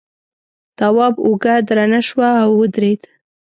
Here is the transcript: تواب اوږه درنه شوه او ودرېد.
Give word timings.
تواب 0.77 1.15
اوږه 1.25 1.55
درنه 1.67 1.99
شوه 2.07 2.29
او 2.43 2.51
ودرېد. 2.59 3.01